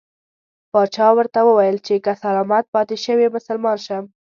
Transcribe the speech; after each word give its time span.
پاچا 0.71 1.07
ورته 1.17 1.39
وویل 1.43 1.77
چې 1.85 1.93
که 2.05 2.11
سلامت 2.23 2.65
پاته 2.73 2.95
شوې 3.05 3.27
مسلمان 3.35 3.77
شم. 3.85 4.03